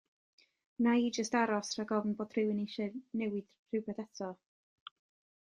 Wna 0.79 0.93
i 1.01 1.11
jyst 1.17 1.37
aros 1.41 1.69
rhag 1.81 1.93
ofn 1.97 2.15
bod 2.21 2.33
rhywun 2.39 2.65
eisiau 2.65 2.97
newid 3.21 3.47
rhywbeth 3.77 4.03
eto. 4.07 4.33